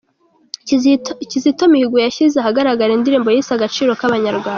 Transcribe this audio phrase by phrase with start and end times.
[1.29, 4.47] Kizito Mihigo yashyize ahagaragara indirimbo yise Agaciro k’Abanyarwanda"